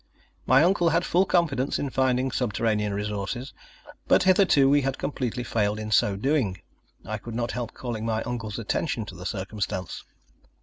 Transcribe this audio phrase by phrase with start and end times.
[0.47, 3.53] My uncle had full confidence in finding subterranean resources,
[4.07, 6.57] but hitherto we had completely failed in so doing.
[7.05, 10.03] I could not help calling my uncle's attention to the circumstance.